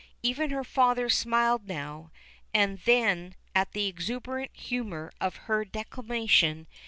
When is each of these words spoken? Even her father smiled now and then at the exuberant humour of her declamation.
Even 0.23 0.49
her 0.49 0.63
father 0.63 1.09
smiled 1.09 1.67
now 1.67 2.09
and 2.55 2.79
then 2.85 3.35
at 3.53 3.73
the 3.73 3.85
exuberant 3.85 4.49
humour 4.55 5.11
of 5.21 5.35
her 5.45 5.63
declamation. 5.63 6.65